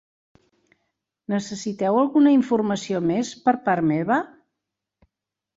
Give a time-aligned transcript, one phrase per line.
[1.33, 4.21] Necessiteu alguna informació més per part meva?